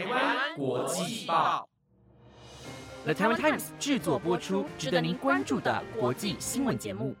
[0.00, 1.68] 台湾国际报
[3.04, 7.14] ，The Taiwan Times 制作播出，值得您关注的国际新闻节目。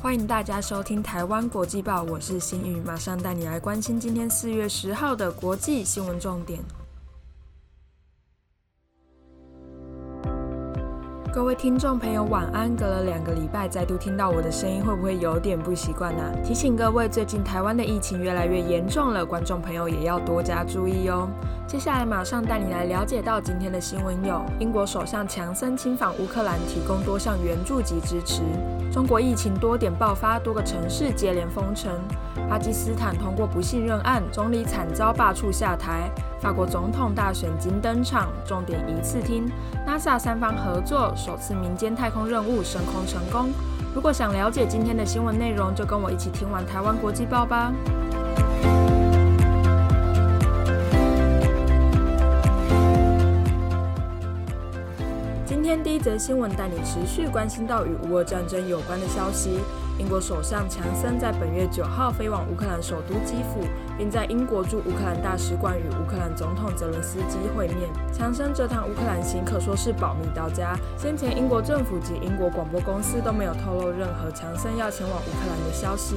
[0.00, 6.60] 欢迎大家收听台湾国际报，我是新宇，马上带你来关心今天四月十号的国际新闻重点。
[11.34, 12.76] 各位听众朋友，晚安！
[12.76, 16.22] 隔了两个礼拜，再度听到我的声音，会不会有点不习惯呢？
[16.44, 21.28] 提醒各位，最近台湾的疫情越来越严重了，观众朋友也要多加注意哦。
[21.66, 28.42] 接下来马上带你来了解到今天的新闻有：英国首相强森亲访乌克兰，提供多项援助及支持；
[28.92, 31.94] 中国疫情多点爆发，多个城市接连封城；
[32.48, 36.10] 巴基斯坦通过不信任案，总理惨遭罢黜下台。
[36.40, 39.50] 法国总统大选今登场，重点一次听。
[39.86, 43.50] NASA 三方合作，首次民间太空任务升空成功。
[43.94, 47.72] 如果想了解今天的新闻内容，就跟我一起听完台湾国际报吧。
[55.94, 59.60] 一则新闻带你持续关心到与乌俄战争有关的消息。
[59.96, 63.60] 英国首相强森在本月九号飞往乌克兰首都基辅，
[63.96, 67.88] 并在英国驻乌克兰大使馆与乌克兰总统泽伦斯基会面。
[68.12, 76.16] 强森这趟乌克兰行可说是保密到家，先前英国政府及英国广播公司都没有透露任何强森要前往乌克兰的消息。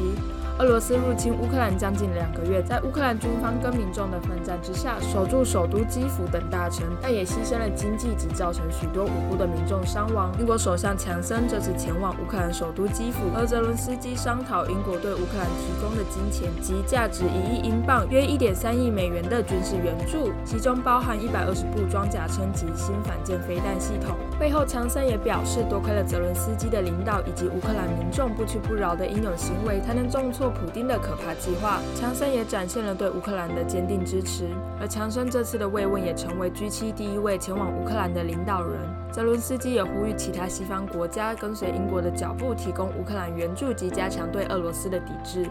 [0.58, 10.32] 俄罗斯入侵乌克兰将近两个月，在乌克兰军方跟民众的奋战之下，守住首都基辅等大城，但也牺牲了经济及造成许多无辜的民重伤亡。
[10.40, 24.16] 英国首相强森这次前往乌克兰首都基辅，和泽伦斯基商讨英国对乌克兰提供的金钱及价值一亿英镑（约一点三亿美元）的军事援助，其中包含一百二十部装甲车及新反舰飞弹系统。
[24.40, 30.48] 背后，强森也表示，多亏了泽伦斯基的领导以及乌克兰民众不屈不挠的英勇行为，才能重挫。
[30.50, 34.48] 普丁的可怕计划，强森也展现了对乌克兰的坚定支持。
[34.80, 38.80] 而强森这次的慰问也成为 G7 第一位前往乌克兰的领导人。
[39.12, 45.50] 泽伦斯基也呼吁其他西方国家跟随英国的脚步，提供乌克兰援助及加强对俄罗斯的抵制。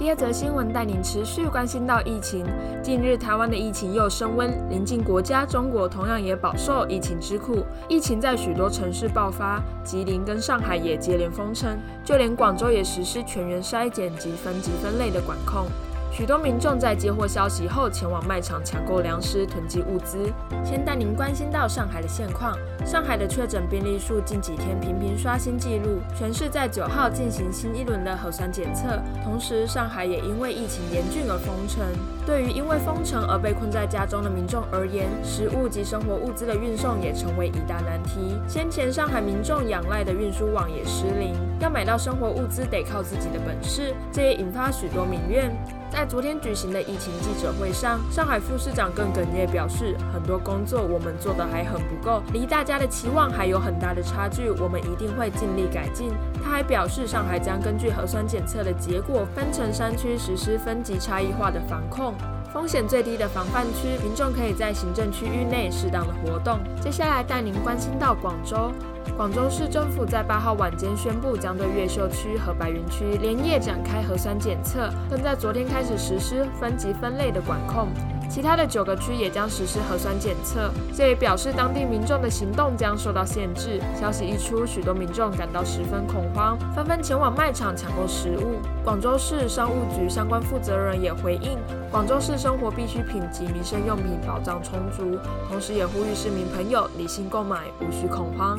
[0.00, 2.42] 第二则新闻带您持续关心到疫情。
[2.82, 15.66] 近日，台湾的疫情又升温，临近国家中国同样也饱受疫情之苦，疫情在许多城市爆发，吉林跟上海也接连封城，就连广州也实施全员筛检及分级分类的管控。
[16.12, 20.30] 许多民众在接获消息后，前往卖场抢购粮食、囤积物资。
[20.64, 22.58] 先带您关心到上海的现况。
[22.84, 29.00] 上海的确诊病例数近几天频频刷新纪录，全市在九号进行新一轮的核酸检测。
[29.24, 31.84] 同时，上海也因为疫情严峻而封城。
[32.26, 38.36] 对于因为封城而被困在家中的民众而言，食物及生活物资的运送也成为一大难题。
[38.48, 45.50] 先前上海民众仰赖的运输网也失灵，要买到生活物资得靠自己的本事，这也引发许多民怨。
[45.90, 56.12] 在昨天举行的疫情记者会上，上海副市长更哽咽表示，很多工作我们做的还很不够，离大家的期望还有很大的差距，我们一定会尽力改进。
[56.42, 62.14] 他还表示，上海将根据核酸检测的结果，分成三区实施分级差异化的防控。
[62.52, 66.58] 风险最低的防范区，民众可以在行政区域内适当的活动。
[66.80, 68.72] 接下来带您关心到广州，
[69.16, 77.88] 广州市政府在八号晚间宣布，将对越秀区和白云区连夜展开核酸检测，并在昨天开始实施分级分类的管控。
[78.30, 83.80] 其他的九个区也将实施核酸检测，这也表示当地民众的行动将受到限制。
[84.00, 88.60] 消息一出，许多民众感到十分恐慌，纷纷前往卖场抢购食物。
[88.84, 91.58] 广州市商务局相关负责人也回应，
[91.90, 98.56] 广州市生活必需品及民生用品保障充足，同时也呼吁市民朋友理性购买，无需恐慌。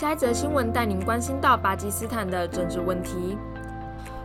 [0.00, 3.36] 下一则新闻带您关心到巴基斯坦的政治问题。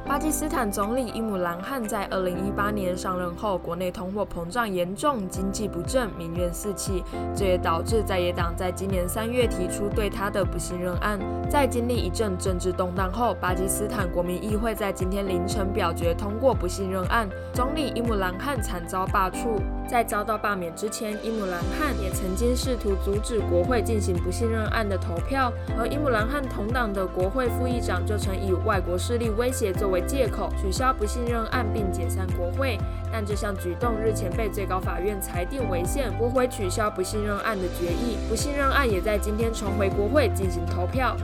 [0.06, 7.04] 巴基斯坦总理伊姆兰汗在二零一八年上任后，国内通货膨胀严重，经济不振，民怨四起，
[7.36, 11.19] 这也导致在野党在今年三月提出对他的不信任案。
[11.50, 19.60] 在经历一阵政治动荡后，巴基斯坦国民议会在今天凌晨表决通过不信任案，总理伊姆兰汗惨遭罢黜。
[19.88, 32.78] 在遭到罢免之前，伊姆兰汗也曾经试图阻止国会进行不信任案的投票，而伊姆兰汗同党的国会副议长就曾以外国势力威胁作为借口取消不信任案并解散国会，
[33.12, 41.16] 但这项举动日前被最高法院裁定违宪，驳回取消不信任案的决议，不信任案也在今天重回国会进行投票。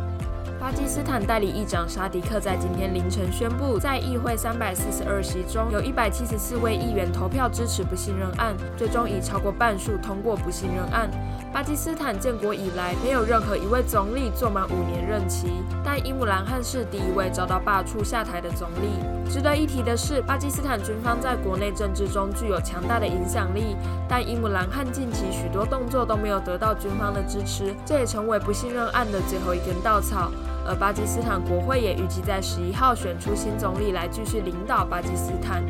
[0.61, 11.09] 巴基斯坦代理议长沙迪克在今天凌晨宣布，在议会三百四十二席中，有一百七十四位议员投票支持不信任案，最终以超过半数通过不信任案。
[11.51, 15.47] 巴基斯坦建国以来，没有任何一位总理做满五年任期，
[15.83, 19.31] 但伊姆兰汗是第一位遭到罢黜下台的总理。
[19.31, 23.75] 值得一提的是，巴基斯坦军方在国内政治中具有强大的影响力，
[24.07, 30.31] 但伊姆兰汗近期许多动作都没有得到军方的支持，这也成为不信任案的最后一根稻草。
[30.67, 35.63] 而巴基斯坦国会也预计在十一号选出新总理来继续领导巴基斯坦。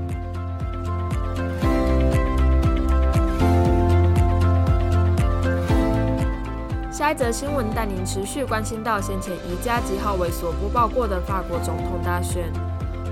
[6.91, 12.70] 下一则新闻带您持续关心到先前宜家吉号为所播报过的法国总统大选。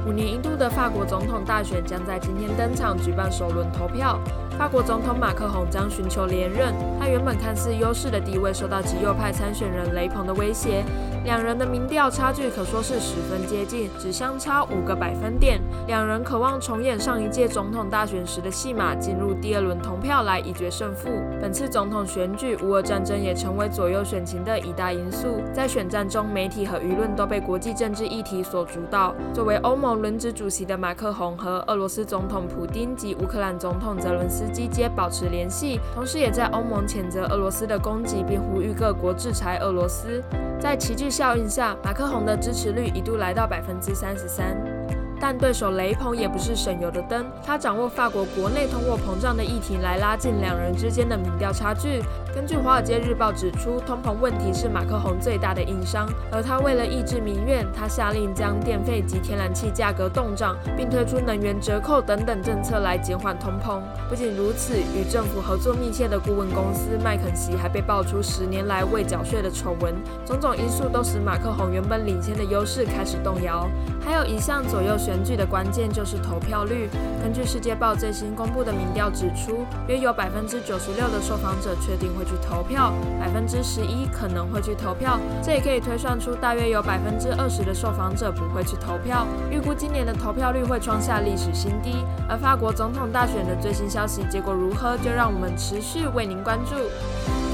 [0.09, 4.19] 五年一度的法国总统大选将在今天登场，举办首轮投票。
[4.57, 10.83] 法国总统马克宏将寻求连任，他原本看似优势的地位受到极右派参选人雷鹏的威胁。
[11.25, 15.61] 两人的民调差距可说是十分接近，只相差五个百分点。
[15.85, 21.09] 两人渴望重演上一届总统大选时的戏码，进入第二轮投票来一决胜负。
[21.39, 25.41] 本次总统选举，乌俄战争也成为左右选情的一大因素。
[25.53, 29.13] 在选战中，媒体和舆论都被国际政治议题所主导。
[29.33, 40.23] 作为欧盟轮值主席的马克宏和俄罗斯总统普京及乌克兰总统泽伦斯基皆保持联系，同时也在欧盟谴责俄罗斯的攻击，并呼吁各国制裁俄罗斯。
[40.59, 44.78] 在齐聚效应下，马克宏的支持率一度来到百分之三十三。
[45.19, 52.01] 但对手雷鹏也不是省油的灯，他掌握法国国内通货膨胀的议题来拉近两人之间的民调差距。
[52.33, 63.81] 根据《华尔街日报》指出，通膨问题是马克宏最大的硬伤，而他为了抑制民怨，他下令将电费及天然气价格冻涨，并推出能源折扣等等政策来减缓通膨。
[64.07, 69.95] 不仅如此，与政府合作密切的顾问公司麦肯锡还被爆出十年来未缴税的丑闻。
[70.25, 73.67] 种种因素都使马克宏原本领先的优势开始动摇。
[74.05, 76.87] 还有一项左右选举的关键就是投票率。
[77.19, 85.19] 根据《世界报》最新公布的民调指出，约有百分之九十六的受访者确定会去投票，百分之十一可能会去投票。
[85.41, 89.25] 这也可以推算出，大约有百分之二十的受访者不会去投票。
[89.49, 92.05] 预估今年的投票率会创下历史新低。
[92.29, 97.48] 而法国总统大选的最新消息结果如何，就让我们持续为您关注。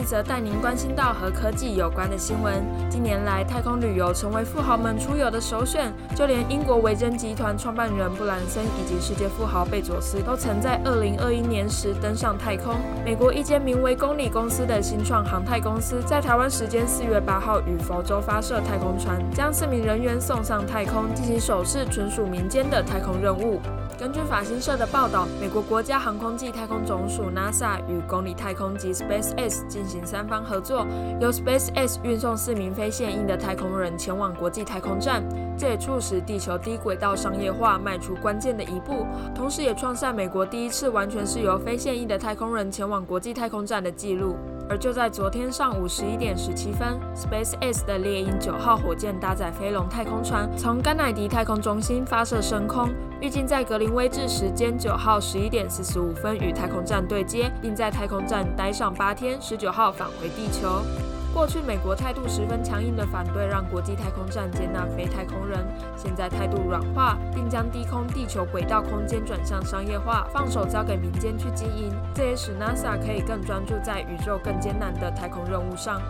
[0.00, 2.64] 一则带您关心到和科技有关的新闻。
[2.88, 12.76] 近年来，太空旅游成为富豪们出游的首选，就连英国维珍集团创办人布兰森以及世界富豪贝佐斯都曾在2021年时登上太空。
[13.04, 23.60] 美国一间名为公里公司的新创航太公司在台湾时间4月8号与佛州发射太空船，将四名人员送上太空进行首次纯属民间的太空任务。
[24.00, 30.86] 根据法新社的报道，美国国家航空暨太空总署 NASA 与公里太空及 SpaceX 进行三方合作，
[31.20, 35.22] 由 SpaceX 运送四名非现役的太空人前往国际太空站，
[35.54, 39.04] 这也促使地球低轨道商业化迈出关键的一步，
[39.34, 44.34] 同时也创下美国第一次完全是由非现役的太空人前往国际太空站的纪录。
[44.70, 52.88] 而就在昨天上午十一点十七分，SpaceX 的猎鹰九号火箭搭载飞龙太空船从甘乃迪太空中心发射升空，
[53.20, 60.84] 预计在格林威治时间九号十一点四十五分与太空站对接，并在太空站待上八天，十九号返回地球。
[61.32, 65.64] 过去美国态度十分强硬的反对让国际太空站接纳非太空人，
[65.96, 71.92] 现在态度软化，并将低空地球轨道空间转向商业化，放手交给民间去经营。
[72.12, 76.02] 这也使 NASA 可以更专注在宇宙更艰难的太空任务上。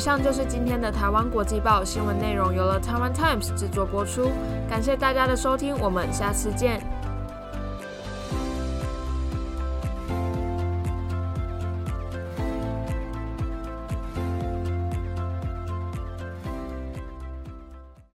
[0.00, 4.30] 以上就是今天的台湾国际报新闻内容，由了台湾 Times 制作播出。
[4.66, 6.80] 感谢大家的收听，我们下次见。